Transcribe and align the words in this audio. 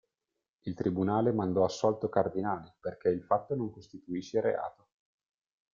Il 0.61 0.73
tribunale 0.73 1.31
mandò 1.31 1.63
assolto 1.63 2.09
Cardinali 2.09 2.73
"perché 2.79 3.09
il 3.09 3.21
fatto 3.23 3.53
non 3.53 3.71
costituisce 3.71 4.41
reato". 4.41 4.87